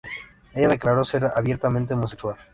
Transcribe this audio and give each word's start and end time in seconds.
Ella 0.55 0.67
declaró 0.67 1.05
ser 1.05 1.31
abiertamente 1.35 1.93
homosexual. 1.93 2.35